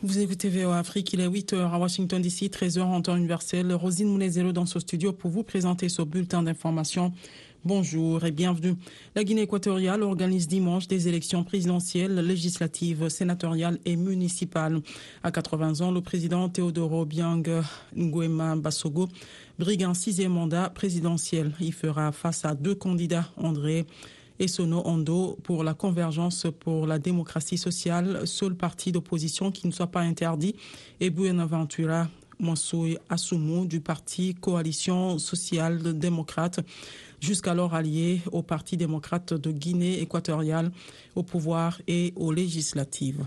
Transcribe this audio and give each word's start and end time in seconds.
Vous 0.00 0.20
écoutez 0.20 0.48
VOA 0.48 0.78
Afrique, 0.78 1.12
il 1.12 1.20
est 1.20 1.26
8h 1.26 1.56
à 1.56 1.76
Washington 1.76 2.22
DC, 2.22 2.52
13h 2.52 2.82
en 2.82 3.02
temps 3.02 3.16
universel. 3.16 3.74
Rosine 3.74 4.06
Mounezelo 4.06 4.52
dans 4.52 4.64
ce 4.64 4.78
studio 4.78 5.12
pour 5.12 5.28
vous 5.32 5.42
présenter 5.42 5.88
ce 5.88 6.02
bulletin 6.02 6.44
d'information. 6.44 7.12
Bonjour 7.64 8.24
et 8.24 8.30
bienvenue. 8.30 8.76
La 9.16 9.24
Guinée 9.24 9.42
équatoriale 9.42 10.04
organise 10.04 10.46
dimanche 10.46 10.86
des 10.86 11.08
élections 11.08 11.42
présidentielles, 11.42 12.14
législatives, 12.14 13.08
sénatoriales 13.08 13.80
et 13.86 13.96
municipales. 13.96 14.80
À 15.24 15.32
80 15.32 15.80
ans, 15.80 15.90
le 15.90 16.00
président 16.00 16.48
Théodoro 16.48 17.04
Biang 17.04 17.42
Nguema 17.96 18.54
Bassogo 18.54 19.08
brigue 19.58 19.82
un 19.82 19.94
sixième 19.94 20.32
mandat 20.32 20.70
présidentiel. 20.70 21.50
Il 21.58 21.72
fera 21.72 22.12
face 22.12 22.44
à 22.44 22.54
deux 22.54 22.76
candidats, 22.76 23.28
André 23.36 23.84
et 24.38 24.48
Sono 24.48 24.82
Ondo 24.84 25.38
pour 25.42 25.64
la 25.64 25.74
convergence 25.74 26.46
pour 26.60 26.86
la 26.86 26.98
démocratie 26.98 27.58
sociale, 27.58 28.26
seul 28.26 28.54
parti 28.54 28.92
d'opposition 28.92 29.50
qui 29.50 29.66
ne 29.66 29.72
soit 29.72 29.88
pas 29.88 30.00
interdit, 30.00 30.54
et 31.00 31.10
Buenaventura 31.10 32.08
Monsoué 32.38 32.98
Assoumou 33.08 33.66
du 33.66 33.80
parti 33.80 34.34
Coalition 34.34 35.18
sociale 35.18 35.98
démocrate, 35.98 36.60
jusqu'alors 37.20 37.74
allié 37.74 38.20
au 38.30 38.42
Parti 38.42 38.76
démocrate 38.76 39.34
de 39.34 39.50
Guinée 39.50 40.00
équatoriale, 40.00 40.70
au 41.16 41.22
pouvoir 41.22 41.80
et 41.88 42.12
aux 42.16 42.32
législatives. 42.32 43.26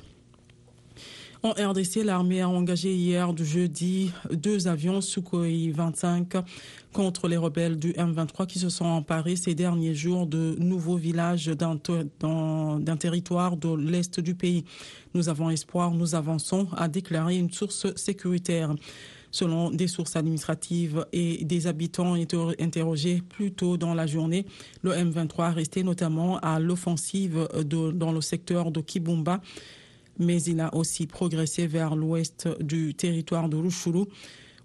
En 1.44 1.54
RDC, 1.54 2.04
l'armée 2.04 2.42
a 2.42 2.48
engagé 2.48 2.94
hier 2.94 3.34
du 3.34 3.44
jeudi 3.44 4.12
deux 4.32 4.68
avions 4.68 5.02
Sukhoi 5.02 5.72
25 5.74 6.34
contre 6.94 7.28
les 7.28 7.36
rebelles 7.36 7.80
du 7.80 7.94
M23 7.94 8.46
qui 8.46 8.60
se 8.60 8.70
sont 8.70 8.86
emparés 8.86 9.36
ces 9.36 9.56
derniers 9.56 9.96
jours 9.96 10.28
de 10.28 10.56
nouveaux 10.60 10.98
villages 10.98 11.48
d'un 11.48 11.78
territoire 13.00 13.58
de 13.58 13.76
l'est 13.76 14.20
du 14.20 14.36
pays. 14.36 14.66
Nous 15.16 15.30
avons 15.30 15.50
espoir, 15.50 15.90
nous 15.96 16.14
avançons, 16.14 16.68
a 16.78 16.88
déclaré 16.88 17.38
une 17.38 17.52
source 17.52 17.88
sécuritaire. 17.96 18.76
Selon 19.32 19.72
des 19.72 19.88
sources 19.88 20.18
administratives 20.18 21.06
et 21.14 21.44
des 21.46 21.66
habitants 21.66 22.16
interrogés 22.60 23.24
plus 23.30 23.52
tôt 23.54 23.78
dans 23.78 23.96
la 23.96 24.06
journée, 24.06 24.46
le 24.84 24.92
M23 24.92 25.54
resté 25.54 25.84
notamment 25.84 26.38
à 26.40 26.60
l'offensive 26.60 27.48
dans 27.66 28.12
le 28.12 28.22
secteur 28.22 28.72
de 28.72 28.82
Kibumba 28.82 29.42
mais 30.22 30.42
il 30.44 30.60
a 30.62 30.74
aussi 30.76 31.08
progressé 31.08 31.68
vers 31.68 31.96
l'ouest 31.96 32.48
du 32.62 32.94
territoire 32.94 33.50
de 33.50 33.58
Rushuru, 33.58 34.06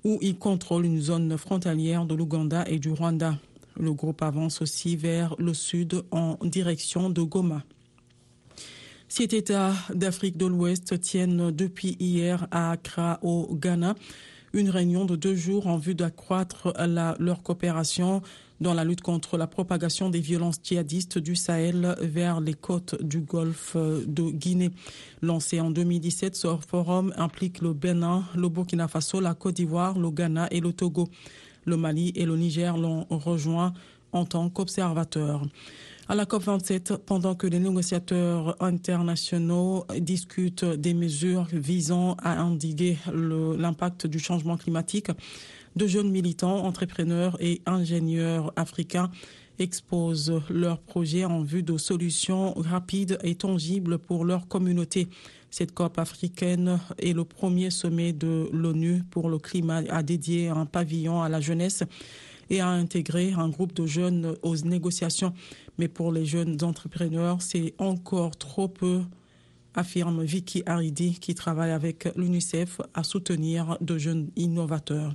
où 0.05 0.19
il 0.21 0.39
contrôle 0.39 0.85
une 0.85 1.01
zone 1.01 1.37
frontalière 1.37 2.05
de 2.05 2.15
l'Ouganda 2.15 2.65
et 2.69 2.79
du 2.79 2.91
Rwanda. 2.91 3.39
Le 3.79 3.93
groupe 3.93 4.23
avance 4.23 4.63
aussi 4.63 4.97
vers 4.97 5.35
le 5.39 5.53
sud 5.53 6.03
en 6.11 6.39
direction 6.43 7.11
de 7.11 7.23
Goma. 7.23 7.65
Six 9.09 9.25
États 9.35 9.73
d'Afrique 9.95 10.37
de 10.37 10.47
l'Ouest 10.47 11.01
tiennent 11.01 11.51
depuis 11.51 11.97
hier 11.99 12.47
à 12.51 12.73
Accra, 12.73 13.19
au 13.23 13.55
Ghana, 13.55 13.95
une 14.53 14.71
réunion 14.71 15.05
de 15.05 15.17
deux 15.17 15.35
jours 15.35 15.67
en 15.67 15.77
vue 15.77 15.95
d'accroître 15.95 16.73
leur 17.19 17.43
coopération 17.43 18.23
dans 18.61 18.75
la 18.75 18.85
lutte 18.85 19.01
contre 19.03 19.37
la 19.37 19.47
propagation 19.47 20.11
des 20.11 20.21
violences 20.21 20.57
djihadistes 20.63 21.19
du 21.19 21.37
Sahel 21.37 21.97
vers 22.01 22.41
les 22.41 22.55
côtes 22.55 23.01
du 23.03 23.21
golfe 23.21 23.77
de 23.77 24.31
Guinée. 24.31 24.71
Lancé 25.23 25.61
en 25.61 25.71
2017, 25.71 26.37
ce 26.37 26.49
forum 26.67 27.13
implique 27.17 27.61
le 27.61 27.73
Bénin, 27.73 28.25
le 28.35 28.49
Burkina 28.49 28.89
Faso, 28.89 29.21
la 29.21 29.35
Côte 29.35 29.57
d'Ivoire, 29.57 29.99
le 29.99 30.11
Ghana 30.11 30.49
et 30.51 30.61
le 30.61 30.73
Togo. 30.73 31.09
Le 31.65 31.77
Mali 31.77 32.13
et 32.15 32.25
le 32.25 32.37
Niger 32.37 32.77
l'ont 32.77 33.07
rejoint 33.11 33.73
en 34.13 34.25
tant 34.25 34.49
qu'observateurs. 34.49 35.43
À 36.09 36.15
la 36.15 36.25
COP27, 36.25 36.99
pendant 36.99 37.35
que 37.35 37.49
les 37.49 37.59
négociateurs 37.59 38.57
internationaux 38.63 39.85
discutent 39.99 40.65
des 40.65 40.95
mesures 40.95 41.49
visant 41.53 42.17
à 42.23 42.45
endiguer 42.45 42.97
l'impact 43.13 44.07
du 44.07 44.21
changement 44.21 44.57
climatique, 44.57 45.09
de 45.77 45.87
jeunes 45.87 46.11
militants, 46.11 46.65
entrepreneurs 46.65 47.37
et 47.41 47.61
ingénieurs 47.67 48.53
africains 48.57 49.11
exposent 49.59 50.43
leurs 50.51 50.81
projets 50.81 51.25
en 51.25 51.43
vue 51.43 51.63
de 51.63 51.77
solutions 51.77 52.55
rapides 52.55 53.19
et 53.23 53.35
tangibles 53.35 53.99
pour 53.99 54.25
leur 54.25 54.49
communauté. 54.49 55.09
Cette 55.51 55.73
COP 55.73 55.99
africaine 55.99 56.81
est 56.99 57.13
le 57.13 57.25
premier 57.25 57.71
sommet 57.71 58.13
de 58.13 58.49
l'ONU 58.53 59.03
pour 59.11 59.29
le 59.29 59.39
climat 59.39 59.83
à 59.89 60.03
dédier 60.03 60.49
un 60.49 60.67
pavillon 60.67 61.23
à 61.23 61.29
la 61.29 61.41
jeunesse 61.41 61.83
et 62.51 62.61
à 62.61 62.69
intégrer 62.69 63.33
un 63.33 63.49
groupe 63.49 63.75
de 63.75 63.87
jeunes 63.87 64.35
aux 64.43 64.57
négociations. 64.57 65.33
Mais 65.79 65.89
pour 65.89 66.13
les 66.13 66.27
jeunes 66.27 66.59
entrepreneurs, 66.63 67.41
c'est 67.41 67.75
encore 67.79 68.37
trop 68.37 68.69
peu 68.69 69.03
affirme 69.75 70.23
Vicky 70.25 70.63
Haridi 70.65 71.19
qui 71.21 71.35
travaille 71.35 71.71
avec 71.71 72.09
l'UNICEF 72.17 72.81
à 72.95 73.03
soutenir 73.03 73.77
de 73.81 73.99
jeunes 73.99 74.31
innovateurs. 74.37 75.15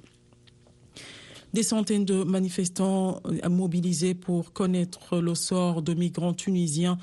Des 1.54 1.64
centaines 1.64 2.06
de 2.06 2.24
manifestants 2.24 3.22
mobilisés 3.50 4.14
pour 4.14 4.54
connaître 4.54 5.20
le 5.20 5.36
sort 5.36 5.82
de 5.82 5.94
migrants 5.94 6.34
tunisiens 6.34 6.98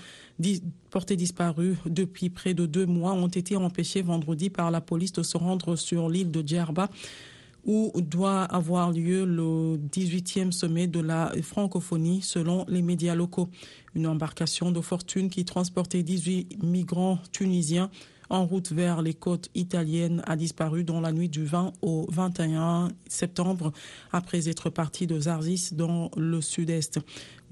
portés 0.91 1.16
disparus 1.16 1.76
depuis 1.84 2.31
près 2.31 2.54
de 2.54 2.64
deux 2.64 2.87
mois 2.87 3.12
ont 3.12 3.28
été 3.28 3.56
empêchés 3.56 4.00
vendredi 4.00 4.48
par 4.48 4.70
la 4.70 4.81
police 4.81 5.12
de 5.12 5.22
se 5.22 5.37
rendre 5.37 5.76
sur 5.76 6.08
l'île 6.08 6.31
de 6.31 6.47
Djerba 6.47 6.88
où 7.64 7.92
doit 8.00 8.44
avoir 8.44 8.92
lieu 8.92 9.26
le 9.26 9.76
18e 9.76 10.53
sommet 10.53 10.87
de 10.87 11.00
la 11.00 11.31
francophonie 11.42 12.22
selon 12.22 12.64
les 12.69 12.81
médias 12.81 13.14
locaux. 13.14 13.50
Une 13.94 14.06
embarcation 14.06 14.72
de 14.72 14.81
fortune 14.81 15.28
qui 15.28 15.44
transportait 15.44 16.03
18 16.03 16.62
migrants 16.62 17.19
tunisiens 17.32 17.91
en 18.31 18.47
route 18.47 18.72
vers 18.72 19.03
les 19.03 19.15
côtes 19.15 19.49
italiennes 19.55 20.22
a 20.27 20.37
disparu 20.37 20.84
dans 20.84 21.00
la 21.00 21.12
nuit 21.12 21.28
du 21.28 21.44
20 21.44 21.72
au 21.83 22.06
21 22.11 22.89
septembre 23.09 23.72
après 24.12 24.49
être 24.49 24.71
parti 24.71 25.06
de 25.06 25.19
Zarzis 25.21 25.71
dans 25.72 26.11
le 26.16 26.41
sud-est. 26.41 27.00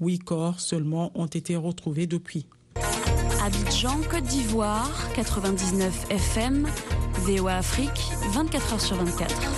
Huit 0.01 0.19
corps 0.19 0.59
seulement 0.59 1.11
ont 1.15 1.27
été 1.27 1.55
retrouvés 1.55 2.07
depuis. 2.07 2.47
Abidjan, 3.43 4.01
Côte 4.09 4.25
d'Ivoire, 4.25 4.91
99 5.15 6.07
FM, 6.09 6.67
VOA 7.21 7.57
Afrique, 7.57 8.11
24 8.33 8.73
heures 8.73 8.81
sur 8.81 8.97
24. 8.97 9.56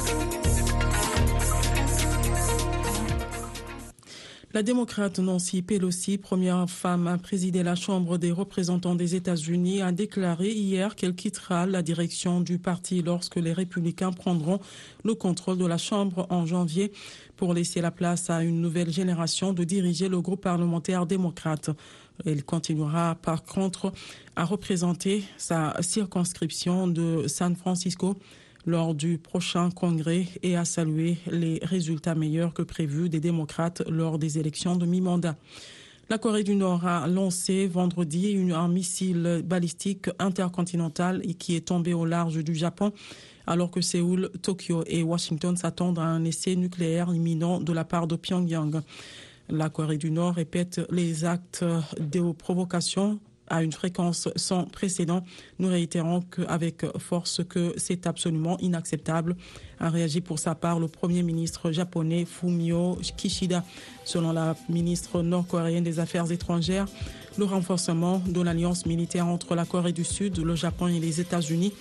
La 4.52 4.64
démocrate 4.64 5.20
Nancy 5.20 5.62
Pelosi, 5.62 6.18
première 6.18 6.68
femme 6.68 7.06
à 7.06 7.20
présider 7.20 7.62
la 7.62 7.76
Chambre 7.76 8.18
des 8.18 8.32
représentants 8.32 8.96
des 8.96 9.14
États-Unis, 9.14 9.84
a 9.84 9.92
déclaré 9.92 10.50
hier 10.50 10.96
qu'elle 10.96 11.14
quittera 11.14 11.68
la 11.68 11.84
direction 11.84 12.42
du 12.42 12.58
parti 12.58 13.04
lorsque 13.04 13.36
les 13.36 13.54
républicains 13.54 14.12
prendront 14.12 14.60
le 15.04 15.14
contrôle 15.14 15.60
de 15.60 15.68
la 15.68 15.78
Chambre 15.78 16.26
en 16.32 16.48
janvier 16.48 16.92
pour 17.36 17.54
laisser 17.54 17.80
la 17.80 17.92
place 17.92 18.32
à 18.32 18.42
une 18.42 18.60
nouvelle 18.60 18.92
génération 18.92 19.54
de 19.54 19.64
diriger 19.64 20.10
le 20.10 20.20
groupe 20.20 20.42
parlementaire 20.42 21.06
démocrate. 21.06 21.70
Elle 22.26 22.44
continuera 22.44 23.14
par 23.22 23.44
contre 23.44 23.94
à 24.36 24.46
représenter 24.46 25.26
sa 25.38 25.76
circonscription 25.82 26.88
de 26.88 27.28
San 27.28 27.56
Francisco 27.56 28.18
lors 28.66 28.94
du 28.94 29.18
prochain 29.18 29.72
congrès 29.72 30.28
et 30.44 30.56
a 30.56 30.66
salué 30.66 31.18
les 31.32 31.60
résultats 31.62 32.16
meilleurs 32.16 32.54
que 32.54 32.62
prévus 32.62 33.10
des 33.10 33.20
démocrates 33.20 33.82
lors 33.90 34.20
des 34.20 34.38
élections 34.38 34.76
de 34.76 34.86
mi-mandat. 34.86 35.36
La 36.10 36.18
Corée 36.18 36.44
du 36.44 36.56
Nord 36.56 36.88
a 36.88 37.08
lancé 37.08 37.68
vendredi 37.68 38.36
un 38.54 38.68
missile 38.68 39.44
balistique 39.46 40.10
intercontinental 40.18 41.22
qui 41.38 41.56
est 41.56 41.68
tombé 41.68 41.94
au 41.94 42.06
large 42.06 42.44
du 42.44 42.56
Japon 42.56 42.92
alors 43.50 43.72
que 43.72 43.82
Séoul, 43.82 44.30
Tokyo 44.44 44.84
et 44.86 45.02
Washington 45.02 45.58
s'attendent 45.58 45.98
à 45.98 46.04
un 46.04 46.24
essai 46.24 46.56
nucléaire 46.56 47.14
imminent 47.14 47.60
de 47.60 47.74
la 47.74 47.84
part 47.84 48.06
de 48.06 48.16
Pyongyang. 48.16 48.82
La 49.50 49.70
Corée 49.70 49.98
du 49.98 50.12
Nord 50.12 50.36
répète 50.36 50.82
les 50.92 51.26
actes 51.26 51.66
de 52.00 52.32
provocation 52.32 53.20
à 53.50 53.64
une 53.64 53.72
fréquence 53.72 54.30
sans 54.36 54.66
précédent. 54.66 55.24
Nous 55.60 55.68
réitérons 55.68 56.24
avec 56.48 56.86
force 56.98 57.42
que 57.48 57.74
c'est 57.78 58.08
absolument 58.08 58.58
inacceptable, 58.60 59.36
a 59.80 59.90
réagi 59.90 60.22
pour 60.22 60.40
sa 60.40 60.56
part 60.56 60.80
le 60.80 60.88
Premier 60.88 61.24
ministre 61.24 61.72
japonais 61.72 62.26
Fumio 62.26 62.98
Kishida. 63.18 63.64
Selon 64.06 64.32
la 64.32 64.56
ministre 64.70 65.22
nord-coréenne 65.22 65.84
des 65.84 66.00
Affaires 66.00 66.32
étrangères, 66.32 66.88
le 67.38 67.46
renforcement 67.46 68.22
de 68.28 68.42
l'alliance 68.42 68.86
militaire 68.86 69.28
entre 69.28 69.56
la 69.56 69.66
Corée 69.66 69.94
du 69.94 70.04
Sud, 70.04 70.40
le 70.40 70.56
Japon 70.56 70.88
et 70.88 71.00
les 71.00 71.22
États-Unis 71.22 71.74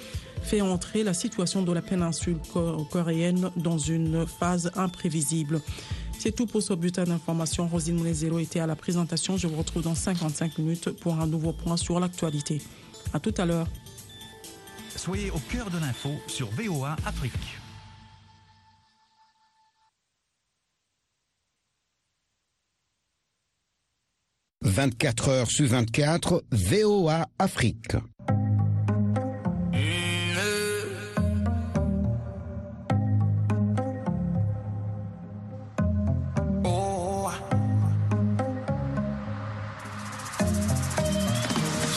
fait 0.42 0.60
entrer 0.60 1.02
la 1.02 1.14
situation 1.14 1.62
de 1.62 1.72
la 1.72 1.82
péninsule 1.82 2.38
coréenne 2.90 3.50
dans 3.56 3.78
une 3.78 4.26
phase 4.26 4.70
imprévisible. 4.76 5.60
C'est 6.18 6.32
tout 6.32 6.46
pour 6.46 6.62
ce 6.62 6.74
bulletin 6.74 7.04
d'information. 7.04 7.68
Rosine 7.68 7.96
Mounezero 7.96 8.40
était 8.40 8.58
à 8.60 8.66
la 8.66 8.74
présentation. 8.74 9.36
Je 9.36 9.46
vous 9.46 9.56
retrouve 9.56 9.82
dans 9.82 9.94
55 9.94 10.58
minutes 10.58 10.90
pour 10.90 11.14
un 11.20 11.26
nouveau 11.26 11.52
point 11.52 11.76
sur 11.76 12.00
l'actualité. 12.00 12.60
À 13.12 13.20
tout 13.20 13.34
à 13.38 13.46
l'heure. 13.46 13.68
Soyez 14.96 15.30
au 15.30 15.38
cœur 15.38 15.70
de 15.70 15.78
l'info 15.78 16.10
sur 16.26 16.48
VOA 16.50 16.96
Afrique. 17.06 17.32
«24 24.62 25.28
heures 25.28 25.50
sur 25.50 25.66
24, 25.66 26.44
VOA 26.50 27.28
Afrique. 27.38 27.94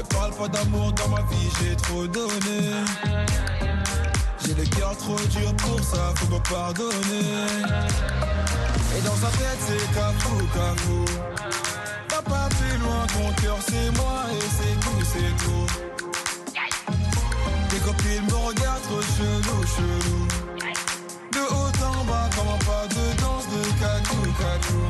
Mais 0.00 0.16
parle 0.16 0.32
pas 0.32 0.48
d'amour 0.48 0.92
dans 0.92 1.08
ma 1.08 1.20
vie, 1.22 1.50
j'ai 1.60 1.76
trop 1.76 2.06
donné. 2.06 2.72
J'ai 4.42 4.54
le 4.54 4.64
cœur 4.64 4.96
trop 4.96 5.16
dur 5.16 5.54
pour 5.56 5.78
ça, 5.80 6.14
faut 6.16 6.34
me 6.34 6.40
pardonner. 6.48 6.94
Et 8.96 9.02
dans 9.02 9.16
sa 9.16 9.26
tête, 9.36 9.58
c'est 9.60 9.92
cafou, 9.92 10.36
cafou. 10.54 11.04
T'as 12.08 12.22
pas 12.22 12.48
plus 12.48 12.78
loin, 12.78 13.06
ton 13.08 13.42
cœur, 13.42 13.58
c'est 13.68 13.90
moi 13.98 14.24
et 14.32 14.46
c'est 14.56 14.80
tout, 14.80 15.04
c'est 15.12 15.34
tout. 15.44 15.66
Tes 17.68 17.78
copines 17.80 18.24
me 18.24 18.36
regardent 18.46 18.82
trop 18.82 19.02
chelou, 19.02 19.66
chelou. 19.76 20.28
De 21.32 21.40
haut 21.40 21.84
en 21.84 22.04
bas, 22.04 22.30
comment 22.34 22.58
pas 22.58 22.86
de 22.88 23.20
danse 23.20 23.48
de 23.48 23.62
cacou, 23.78 24.22
cacou. 24.38 24.89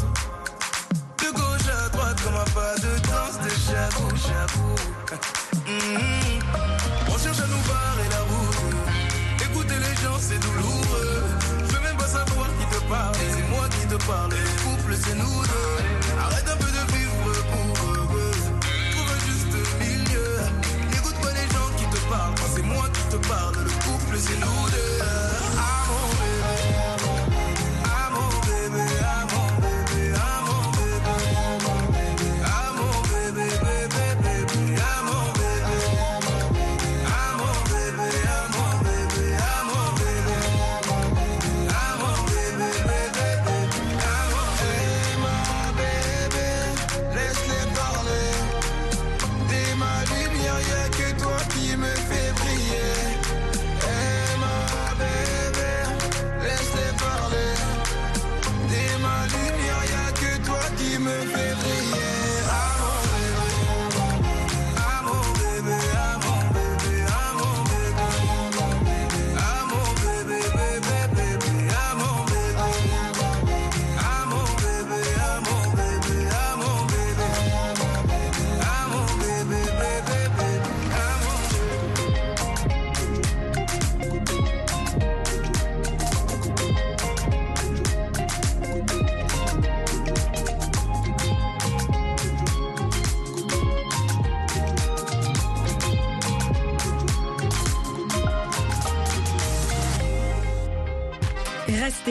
On 7.07 7.17
cherche 7.17 7.39
à 7.39 7.47
nous 7.47 7.63
barrer 7.67 8.09
la 8.09 8.21
route. 8.21 9.45
Écouter 9.45 9.75
les 9.75 9.95
gens 10.03 10.17
c'est 10.19 10.39
douloureux. 10.39 11.23
Je 11.67 11.73
veux 11.75 11.81
même 11.81 11.97
pas 11.97 12.07
savoir 12.07 12.47
qui 12.59 12.65
te 12.75 12.81
parle. 12.89 13.15
C'est 13.15 13.47
moi 13.49 13.65
qui 13.69 13.87
te 13.87 14.05
parle. 14.05 14.31
Le 14.31 14.53
couple 14.63 14.95
c'est 15.03 15.15
nous 15.15 15.41
deux. 15.51 16.19
Arrête 16.19 16.49
un 16.49 16.57
peu 16.57 16.71
de 16.77 16.83
vivre 16.93 17.31
pour 17.51 17.69
eux. 17.87 18.31
Trouve 18.91 19.09
un 19.15 19.21
juste 19.27 19.55
milieu. 19.79 20.29
N'écoute 20.91 21.15
pas 21.21 21.33
les 21.33 21.47
gens 21.53 21.69
qui 21.77 21.85
te 21.85 21.99
parlent. 22.09 22.35
C'est 22.55 22.63
moi 22.63 22.85
qui 22.93 23.03
te 23.15 23.27
parle. 23.27 23.55
Le 23.63 23.71
couple 23.85 24.17
c'est 24.19 24.39
nous 24.39 24.69
deux. 24.71 25.30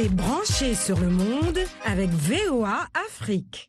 Restez 0.00 0.14
branchés 0.14 0.75
sur 0.75 0.99
le 0.99 1.11
monde 1.11 1.59
avec 1.85 2.11
VOA 2.11 2.87
Afrique. 2.95 3.69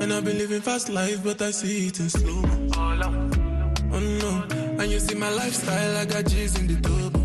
And 0.00 0.12
I've 0.12 0.24
been 0.24 0.38
living 0.38 0.60
fast 0.60 0.88
life, 0.88 1.22
but 1.22 1.40
I 1.40 1.52
see 1.52 1.86
it 1.86 2.00
in 2.00 2.08
slow. 2.08 2.42
Oh 3.92 4.00
no, 4.00 4.44
and 4.82 4.90
you 4.90 4.98
see 4.98 5.14
my 5.14 5.30
lifestyle, 5.30 5.96
I 5.96 6.04
got 6.04 6.24
G's 6.26 6.58
in 6.58 6.66
the 6.66 6.74
double. 6.80 7.20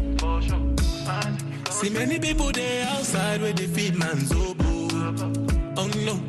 See 1.72 1.90
many 1.90 2.20
people 2.20 2.52
there 2.52 2.88
outside 2.90 3.42
where 3.42 3.54
they 3.54 3.66
feed 3.66 3.98
man's 3.98 4.32
oboe. 4.32 4.88
Oh 5.78 5.90
no, 6.06 6.20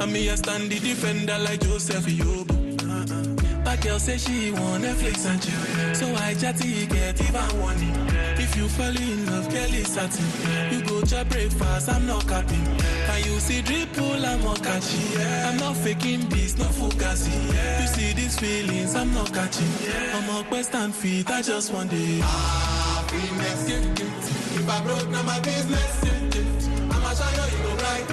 and 0.00 0.12
me 0.12 0.30
I 0.30 0.34
stand 0.36 0.70
the 0.70 0.78
defender 0.78 1.38
like 1.38 1.60
Joseph 1.60 2.06
Yobo. 2.06 2.54
Uh-uh. 2.82 3.62
But 3.64 3.82
girl 3.82 3.98
say 3.98 4.16
she 4.16 4.50
want 4.52 4.84
Netflix 4.84 5.26
and 5.26 5.42
chill, 5.42 5.94
so 5.94 6.06
I 6.22 6.34
chatty 6.34 6.86
get 6.86 7.20
even 7.20 7.60
warning. 7.60 7.94
If 8.38 8.56
you 8.56 8.68
fall 8.68 8.96
in 8.96 9.26
love, 9.26 9.48
girl 9.50 9.74
is 9.74 9.88
satin. 9.88 10.24
You 10.72 10.82
go 10.86 11.02
to 11.02 11.24
breakfast, 11.26 11.88
I'm 11.88 12.06
not 12.06 12.26
capping. 12.26 12.64
Can 13.06 13.24
you 13.24 13.38
see 13.40 13.60
dripple, 13.62 14.24
I'm 14.24 14.42
not 14.42 14.62
catching. 14.62 15.20
I'm 15.44 15.56
not 15.58 15.76
faking 15.76 16.28
this, 16.30 16.56
no 16.56 16.64
fugazi. 16.64 17.34
You 17.80 17.86
see 17.88 18.12
these 18.14 18.38
feelings, 18.38 18.94
I'm 18.94 19.12
not 19.12 19.32
catching. 19.34 19.68
I'm 20.14 20.28
a 20.36 20.44
quest 20.44 20.74
and 20.74 20.94
feet, 20.94 21.28
I 21.30 21.42
just 21.42 21.72
want 21.72 21.90
it. 21.92 22.22
Happiness, 22.22 23.68
yeah, 23.68 23.80
yeah. 23.80 24.60
If 24.60 24.68
I 24.70 24.80
broke, 24.82 25.08
now 25.10 25.22
my 25.24 25.40
business, 25.40 26.04
yeah, 26.04 26.40
yeah. 26.40 26.94
I'ma 26.94 27.12
shine 27.12 27.50
you, 27.52 27.58
go 27.64 27.76
bright. 27.76 28.06